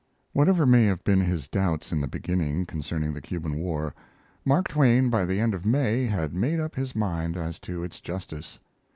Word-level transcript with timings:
Whatever 0.33 0.65
may 0.65 0.85
have 0.85 1.03
been 1.03 1.21
his 1.21 1.47
doubts 1.47 1.91
in 1.91 2.01
the 2.01 2.07
beginning 2.07 2.65
concerning 2.65 3.13
the 3.13 3.21
Cuban 3.21 3.57
War, 3.59 3.93
Mark 4.43 4.67
Twain, 4.67 5.11
by 5.11 5.25
the 5.27 5.39
end 5.39 5.53
of 5.53 5.63
May, 5.63 6.07
had 6.07 6.33
made 6.33 6.59
up 6.59 6.73
his 6.73 6.95
mind 6.95 7.37
as 7.37 7.59
to 7.59 7.83
its 7.83 8.01
justice. 8.01 8.59